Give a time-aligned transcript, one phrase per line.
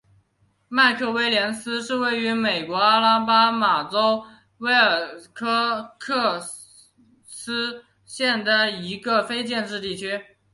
[0.67, 4.25] 麦克威廉斯是位于美国阿拉巴马州
[4.57, 6.39] 威尔科克
[7.27, 10.23] 斯县的一个非建制地区。